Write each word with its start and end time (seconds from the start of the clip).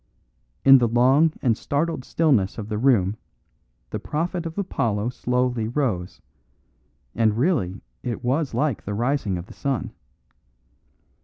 In 0.65 0.79
the 0.79 0.87
long 0.87 1.31
and 1.43 1.55
startled 1.55 2.03
stillness 2.05 2.57
of 2.57 2.69
the 2.69 2.79
room 2.79 3.17
the 3.91 3.99
prophet 3.99 4.47
of 4.47 4.57
Apollo 4.57 5.09
slowly 5.09 5.67
rose; 5.67 6.21
and 7.13 7.37
really 7.37 7.81
it 8.01 8.23
was 8.23 8.55
like 8.55 8.81
the 8.83 8.95
rising 8.95 9.37
of 9.37 9.45
the 9.45 9.53
sun. 9.53 9.91